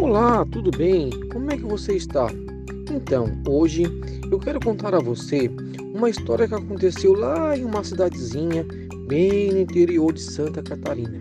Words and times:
Olá, 0.00 0.46
tudo 0.46 0.70
bem? 0.70 1.10
Como 1.32 1.50
é 1.50 1.56
que 1.56 1.64
você 1.64 1.96
está? 1.96 2.28
Então, 2.88 3.32
hoje 3.48 3.82
eu 4.30 4.38
quero 4.38 4.60
contar 4.60 4.94
a 4.94 5.00
você 5.00 5.50
uma 5.92 6.08
história 6.08 6.46
que 6.46 6.54
aconteceu 6.54 7.14
lá 7.14 7.56
em 7.56 7.64
uma 7.64 7.82
cidadezinha 7.82 8.64
bem 9.08 9.50
no 9.50 9.58
interior 9.58 10.12
de 10.12 10.20
Santa 10.20 10.62
Catarina. 10.62 11.20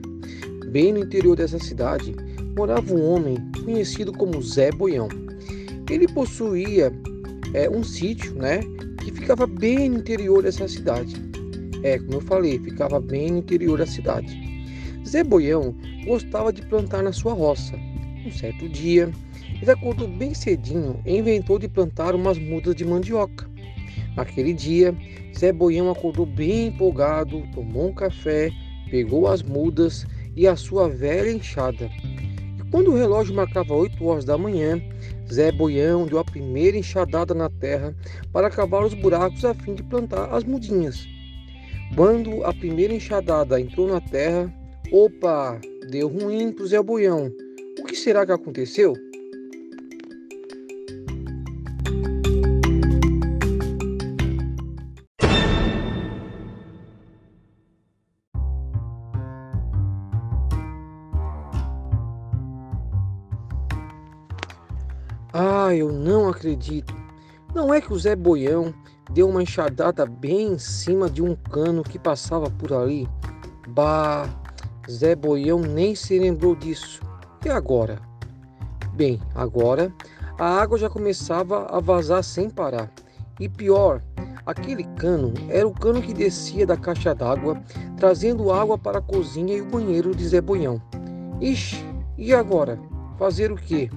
Bem 0.67 0.93
no 0.93 0.99
interior 0.99 1.35
dessa 1.35 1.57
cidade 1.57 2.15
morava 2.55 2.93
um 2.93 3.03
homem 3.03 3.37
conhecido 3.65 4.13
como 4.13 4.39
Zé 4.43 4.71
Boião. 4.71 5.09
Ele 5.89 6.07
possuía 6.07 6.93
é, 7.55 7.67
um 7.67 7.83
sítio, 7.83 8.35
né, 8.35 8.59
que 9.03 9.11
ficava 9.11 9.47
bem 9.47 9.89
no 9.89 9.97
interior 9.97 10.43
dessa 10.43 10.67
cidade. 10.67 11.15
É, 11.81 11.97
como 11.97 12.13
eu 12.13 12.21
falei, 12.21 12.59
ficava 12.59 12.99
bem 12.99 13.31
no 13.31 13.37
interior 13.39 13.79
da 13.79 13.87
cidade. 13.87 14.39
Zé 15.05 15.23
Boião 15.23 15.75
gostava 16.05 16.53
de 16.53 16.61
plantar 16.61 17.01
na 17.01 17.11
sua 17.11 17.33
roça 17.33 17.73
um 18.27 18.31
certo 18.31 18.67
dia, 18.67 19.09
ele 19.61 19.71
acordou 19.71 20.07
bem 20.07 20.33
cedinho 20.33 20.99
e 21.05 21.17
inventou 21.17 21.57
de 21.57 21.67
plantar 21.67 22.13
umas 22.13 22.37
mudas 22.37 22.75
de 22.75 22.83
mandioca. 22.83 23.49
Naquele 24.15 24.53
dia, 24.53 24.95
Zé 25.37 25.51
Boião 25.51 25.89
acordou 25.89 26.25
bem 26.25 26.67
empolgado, 26.67 27.43
tomou 27.53 27.89
um 27.89 27.93
café, 27.93 28.51
pegou 28.89 29.27
as 29.27 29.41
mudas 29.41 30.05
e 30.35 30.47
a 30.47 30.55
sua 30.55 30.89
velha 30.89 31.31
enxada. 31.31 31.89
E 32.59 32.69
quando 32.69 32.91
o 32.91 32.97
relógio 32.97 33.33
marcava 33.33 33.73
8 33.73 34.03
horas 34.03 34.25
da 34.25 34.37
manhã, 34.37 34.81
Zé 35.31 35.51
Boião 35.51 36.05
deu 36.05 36.19
a 36.19 36.25
primeira 36.25 36.77
enxadada 36.77 37.33
na 37.33 37.49
terra 37.49 37.95
para 38.33 38.49
cavar 38.49 38.83
os 38.83 38.93
buracos 38.93 39.45
a 39.45 39.53
fim 39.53 39.73
de 39.73 39.83
plantar 39.83 40.33
as 40.33 40.43
mudinhas. 40.43 41.07
Quando 41.95 42.43
a 42.43 42.53
primeira 42.53 42.93
enxadada 42.93 43.59
entrou 43.59 43.87
na 43.87 44.01
terra, 44.01 44.53
opa, 44.91 45.59
deu 45.89 46.07
ruim 46.09 46.51
para 46.51 46.63
o 46.65 46.67
Zé 46.67 46.81
Boião. 46.81 47.31
O 47.79 47.83
que 47.83 47.95
será 47.95 48.25
que 48.25 48.31
aconteceu? 48.31 48.93
Ah, 65.39 65.75
eu 65.75 65.91
não 65.91 66.29
acredito. 66.29 66.95
Não 67.53 67.71
é 67.71 67.79
que 67.79 67.93
o 67.93 67.99
Zé 67.99 68.15
Boião 68.15 68.73
deu 69.11 69.29
uma 69.29 69.43
enxadada 69.43 70.05
bem 70.05 70.53
em 70.53 70.57
cima 70.57 71.07
de 71.09 71.21
um 71.21 71.35
cano 71.35 71.83
que 71.83 71.99
passava 71.99 72.49
por 72.49 72.73
ali? 72.73 73.07
Bah, 73.67 74.27
Zé 74.89 75.15
Boião 75.15 75.59
nem 75.59 75.93
se 75.93 76.17
lembrou 76.17 76.55
disso. 76.55 77.01
E 77.45 77.49
agora? 77.49 77.99
Bem, 78.93 79.21
agora 79.35 79.93
a 80.39 80.59
água 80.61 80.77
já 80.77 80.89
começava 80.89 81.65
a 81.65 81.79
vazar 81.79 82.23
sem 82.23 82.49
parar. 82.49 82.91
E 83.39 83.47
pior, 83.47 84.01
aquele 84.45 84.83
cano 84.95 85.33
era 85.49 85.67
o 85.67 85.73
cano 85.73 86.01
que 86.01 86.13
descia 86.13 86.65
da 86.65 86.75
caixa 86.75 87.13
d'água, 87.13 87.61
trazendo 87.95 88.51
água 88.51 88.77
para 88.77 88.99
a 88.99 89.01
cozinha 89.01 89.55
e 89.55 89.61
o 89.61 89.65
banheiro 89.65 90.15
de 90.15 90.27
Zé 90.27 90.41
Boião. 90.41 90.81
Ixi, 91.39 91.83
e 92.17 92.33
agora? 92.33 92.79
Fazer 93.17 93.51
o 93.51 93.55
quê? 93.55 93.89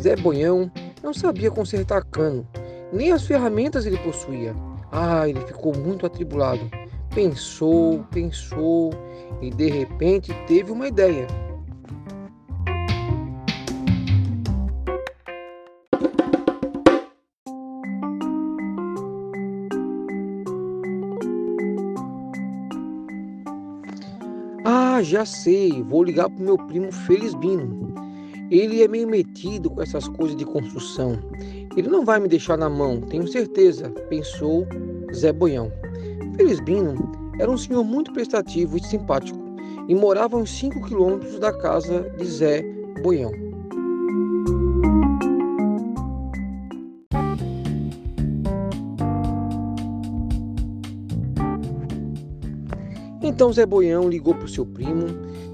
Zé 0.00 0.16
Boião 0.16 0.70
não 1.02 1.12
sabia 1.12 1.50
consertar 1.50 2.04
cano, 2.04 2.46
nem 2.92 3.12
as 3.12 3.26
ferramentas 3.26 3.86
ele 3.86 3.98
possuía. 3.98 4.54
Ah, 4.90 5.28
ele 5.28 5.40
ficou 5.40 5.76
muito 5.76 6.06
atribulado. 6.06 6.70
Pensou, 7.14 8.04
pensou 8.10 8.90
e 9.40 9.50
de 9.50 9.68
repente 9.68 10.32
teve 10.46 10.72
uma 10.72 10.88
ideia. 10.88 11.26
Ah, 24.94 25.02
já 25.02 25.26
sei, 25.26 25.82
vou 25.82 26.04
ligar 26.04 26.30
pro 26.30 26.44
meu 26.44 26.56
primo 26.56 26.92
Felizbino. 26.92 27.92
Ele 28.48 28.80
é 28.80 28.86
meio 28.86 29.08
metido 29.08 29.68
com 29.68 29.82
essas 29.82 30.06
coisas 30.06 30.36
de 30.36 30.44
construção. 30.44 31.18
Ele 31.76 31.88
não 31.88 32.04
vai 32.04 32.20
me 32.20 32.28
deixar 32.28 32.56
na 32.56 32.70
mão, 32.70 33.00
tenho 33.00 33.26
certeza, 33.26 33.90
pensou 34.08 34.64
Zé 35.12 35.32
Boião. 35.32 35.68
Felizbino 36.36 37.10
era 37.40 37.50
um 37.50 37.58
senhor 37.58 37.82
muito 37.82 38.12
prestativo 38.12 38.78
e 38.78 38.84
simpático 38.84 39.36
e 39.88 39.96
morava 39.96 40.36
a 40.36 40.40
uns 40.40 40.56
5 40.56 40.86
quilômetros 40.86 41.40
da 41.40 41.52
casa 41.52 42.08
de 42.16 42.24
Zé 42.24 42.62
Boião. 43.02 43.32
Então 53.34 53.52
Zé 53.52 53.66
Boião 53.66 54.08
ligou 54.08 54.32
para 54.32 54.44
o 54.44 54.48
seu 54.48 54.64
primo, 54.64 55.06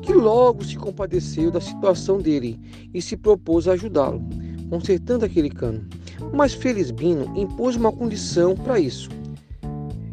que 0.03 0.13
logo 0.13 0.63
se 0.63 0.77
compadeceu 0.77 1.51
da 1.51 1.63
situação 1.63 2.19
dele 2.19 2.61
e 2.93 3.01
se 3.01 3.17
propôs 3.17 3.67
a 3.67 3.73
ajudá-lo, 3.73 4.21
consertando 4.69 5.25
aquele 5.25 5.49
cano. 5.49 5.89
Mas 6.31 6.53
Felizbino 6.53 7.33
impôs 7.35 7.77
uma 7.77 7.91
condição 7.91 8.55
para 8.55 8.79
isso. 8.79 9.09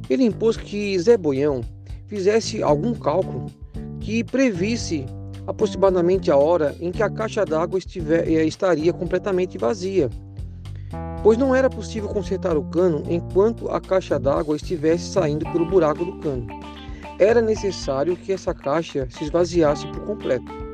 Ele 0.10 0.24
impôs 0.24 0.56
que 0.56 0.98
Zé 0.98 1.18
Boião 1.18 1.60
fizesse 2.06 2.64
algum 2.64 2.94
cálculo 2.94 3.48
que 4.00 4.24
previsse 4.24 5.06
aproximadamente 5.46 6.32
a 6.32 6.38
hora 6.38 6.74
em 6.80 6.90
que 6.90 7.04
a 7.04 7.10
caixa 7.10 7.44
d'água 7.44 7.80
eh, 7.80 8.46
estaria 8.46 8.94
completamente 8.94 9.58
vazia, 9.58 10.10
pois 11.22 11.38
não 11.38 11.54
era 11.54 11.70
possível 11.70 12.08
consertar 12.08 12.56
o 12.56 12.64
cano 12.64 13.04
enquanto 13.10 13.70
a 13.70 13.82
caixa 13.82 14.18
d'água 14.18 14.56
estivesse 14.56 15.12
saindo 15.12 15.44
pelo 15.52 15.66
buraco 15.66 16.06
do 16.06 16.14
cano 16.20 16.48
era 17.20 17.42
necessário 17.42 18.16
que 18.16 18.32
essa 18.32 18.54
caixa 18.54 19.08
se 19.10 19.24
esvaziasse 19.24 19.88
por 19.88 20.02
completo. 20.02 20.68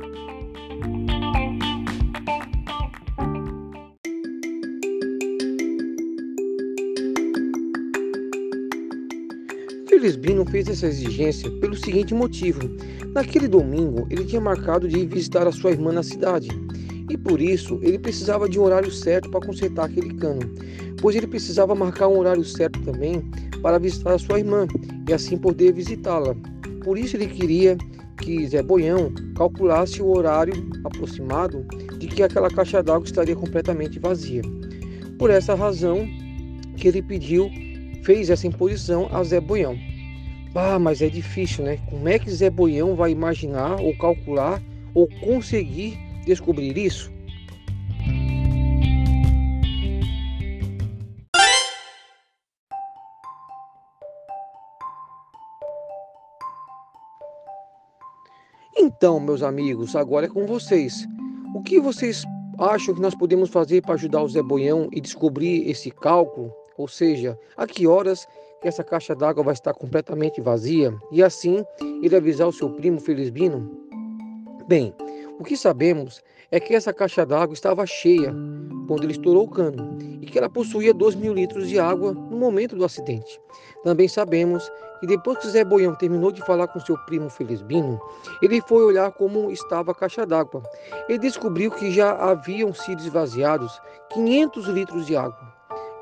Felisbino 9.88 10.44
fez 10.44 10.68
essa 10.68 10.86
exigência 10.86 11.50
pelo 11.60 11.76
seguinte 11.76 12.12
motivo: 12.12 12.60
naquele 13.14 13.48
domingo 13.48 14.06
ele 14.10 14.24
tinha 14.24 14.40
marcado 14.40 14.86
de 14.86 14.98
ir 14.98 15.06
visitar 15.06 15.46
a 15.46 15.52
sua 15.52 15.70
irmã 15.70 15.92
na 15.92 16.02
cidade 16.02 16.48
e 17.08 17.16
por 17.16 17.40
isso 17.40 17.78
ele 17.82 17.98
precisava 17.98 18.48
de 18.48 18.58
um 18.58 18.64
horário 18.64 18.90
certo 18.90 19.30
para 19.30 19.46
consertar 19.46 19.86
aquele 19.86 20.14
cano, 20.14 20.42
pois 21.00 21.16
ele 21.16 21.26
precisava 21.26 21.74
marcar 21.74 22.08
um 22.08 22.18
horário 22.18 22.44
certo 22.44 22.80
também 22.82 23.22
para 23.64 23.78
visitar 23.78 24.18
sua 24.18 24.40
irmã 24.40 24.66
e 25.08 25.14
assim 25.14 25.38
poder 25.38 25.72
visitá-la. 25.72 26.36
Por 26.84 26.98
isso 26.98 27.16
ele 27.16 27.28
queria 27.28 27.78
que 28.18 28.46
Zé 28.46 28.62
Boião 28.62 29.10
calculasse 29.34 30.02
o 30.02 30.14
horário 30.14 30.52
aproximado 30.84 31.66
de 31.98 32.06
que 32.06 32.22
aquela 32.22 32.50
caixa 32.50 32.82
d'água 32.82 33.06
estaria 33.06 33.34
completamente 33.34 33.98
vazia. 33.98 34.42
Por 35.18 35.30
essa 35.30 35.54
razão 35.54 36.06
que 36.76 36.88
ele 36.88 37.00
pediu, 37.00 37.50
fez 38.02 38.28
essa 38.28 38.46
imposição 38.46 39.08
a 39.10 39.24
Zé 39.24 39.40
Boião. 39.40 39.78
Ah, 40.54 40.78
mas 40.78 41.00
é 41.00 41.08
difícil, 41.08 41.64
né? 41.64 41.78
Como 41.88 42.06
é 42.06 42.18
que 42.18 42.30
Zé 42.30 42.50
Boião 42.50 42.94
vai 42.94 43.12
imaginar 43.12 43.80
ou 43.80 43.96
calcular 43.96 44.62
ou 44.92 45.08
conseguir 45.22 45.98
descobrir 46.26 46.76
isso? 46.76 47.10
Então, 58.76 59.20
meus 59.20 59.42
amigos, 59.42 59.94
agora 59.94 60.26
é 60.26 60.28
com 60.28 60.46
vocês. 60.46 61.06
O 61.54 61.62
que 61.62 61.80
vocês 61.80 62.24
acham 62.58 62.94
que 62.94 63.00
nós 63.00 63.14
podemos 63.14 63.48
fazer 63.48 63.82
para 63.82 63.94
ajudar 63.94 64.22
o 64.22 64.28
Zé 64.28 64.42
Boião 64.42 64.88
e 64.92 65.00
descobrir 65.00 65.70
esse 65.70 65.90
cálculo? 65.90 66.52
Ou 66.76 66.88
seja, 66.88 67.38
a 67.56 67.66
que 67.66 67.86
horas 67.86 68.26
que 68.60 68.66
essa 68.66 68.82
caixa 68.82 69.14
d'água 69.14 69.44
vai 69.44 69.54
estar 69.54 69.72
completamente 69.74 70.40
vazia 70.40 70.92
e 71.12 71.22
assim 71.22 71.64
ele 72.02 72.16
avisar 72.16 72.48
o 72.48 72.52
seu 72.52 72.68
primo 72.68 72.98
Felizbino? 72.98 73.70
Bem, 74.66 74.92
o 75.38 75.44
que 75.44 75.56
sabemos 75.56 76.20
é 76.54 76.60
que 76.60 76.72
essa 76.72 76.92
caixa 76.92 77.26
d'água 77.26 77.52
estava 77.52 77.84
cheia 77.84 78.32
quando 78.86 79.02
ele 79.02 79.10
estourou 79.10 79.42
o 79.42 79.50
cano 79.50 79.98
e 80.22 80.26
que 80.26 80.38
ela 80.38 80.48
possuía 80.48 80.94
2 80.94 81.16
mil 81.16 81.34
litros 81.34 81.68
de 81.68 81.80
água 81.80 82.12
no 82.14 82.36
momento 82.36 82.76
do 82.76 82.84
acidente. 82.84 83.40
Também 83.82 84.06
sabemos 84.06 84.70
que 85.00 85.06
depois 85.08 85.36
que 85.38 85.48
Zé 85.48 85.64
Boião 85.64 85.96
terminou 85.96 86.30
de 86.30 86.40
falar 86.42 86.68
com 86.68 86.78
seu 86.78 86.96
primo 87.06 87.28
Felizbino, 87.28 88.00
ele 88.40 88.60
foi 88.68 88.84
olhar 88.84 89.10
como 89.10 89.50
estava 89.50 89.90
a 89.90 89.94
caixa 89.96 90.24
d'água. 90.24 90.62
Ele 91.08 91.18
descobriu 91.18 91.72
que 91.72 91.90
já 91.90 92.12
haviam 92.12 92.72
sido 92.72 93.00
esvaziados 93.00 93.76
500 94.12 94.66
litros 94.68 95.06
de 95.06 95.16
água. 95.16 95.52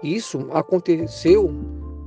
Isso 0.02 0.46
aconteceu 0.52 1.50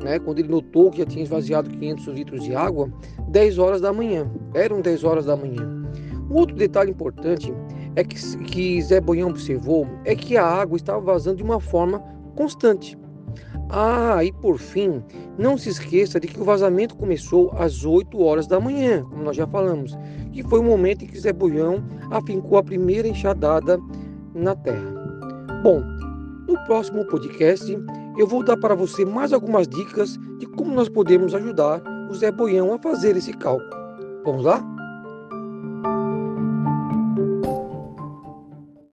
né, 0.03 0.19
quando 0.19 0.37
ele 0.37 0.49
notou 0.49 0.91
que 0.91 0.99
já 0.99 1.05
tinha 1.07 1.23
esvaziado 1.23 1.67
500 1.71 2.05
litros 2.09 2.43
de 2.43 2.55
água, 2.55 2.93
10 3.27 3.57
horas 3.57 3.81
da 3.81 3.91
manhã. 3.91 4.31
Eram 4.53 4.81
10 4.81 5.03
horas 5.03 5.25
da 5.25 5.35
manhã. 5.35 5.83
Um 6.29 6.35
outro 6.35 6.55
detalhe 6.55 6.91
importante 6.91 7.51
é 7.95 8.03
que, 8.03 8.37
que 8.45 8.81
Zé 8.81 8.99
Boião 8.99 9.29
observou 9.29 9.87
é 10.03 10.15
que 10.15 10.37
a 10.37 10.45
água 10.45 10.75
estava 10.75 10.99
vazando 10.99 11.37
de 11.37 11.43
uma 11.43 11.59
forma 11.59 11.99
constante. 12.35 12.97
Ah, 13.69 14.23
e 14.23 14.31
por 14.31 14.57
fim, 14.57 15.03
não 15.37 15.57
se 15.57 15.69
esqueça 15.69 16.19
de 16.19 16.27
que 16.27 16.39
o 16.39 16.43
vazamento 16.43 16.95
começou 16.95 17.51
às 17.57 17.83
8 17.83 18.21
horas 18.21 18.47
da 18.47 18.59
manhã, 18.59 19.03
como 19.03 19.23
nós 19.23 19.35
já 19.35 19.47
falamos, 19.47 19.97
que 20.31 20.43
foi 20.43 20.59
o 20.59 20.63
momento 20.63 21.03
em 21.03 21.07
que 21.07 21.19
Zé 21.19 21.33
Boião 21.33 21.83
afincou 22.11 22.57
a 22.57 22.63
primeira 22.63 23.07
enxadada 23.07 23.79
na 24.33 24.55
terra. 24.55 24.93
Bom, 25.63 25.81
no 26.47 26.63
próximo 26.65 27.05
podcast 27.05 27.75
eu 28.17 28.27
vou 28.27 28.43
dar 28.43 28.57
para 28.57 28.75
você 28.75 29.03
mais 29.03 29.33
algumas 29.33 29.67
dicas 29.67 30.17
de 30.37 30.45
como 30.45 30.73
nós 30.73 30.87
podemos 30.87 31.33
ajudar 31.33 31.81
o 32.09 32.13
Zé 32.13 32.31
Boião 32.31 32.73
a 32.73 32.79
fazer 32.79 33.17
esse 33.17 33.33
cálculo. 33.33 33.69
Vamos 34.23 34.45
lá? 34.45 34.74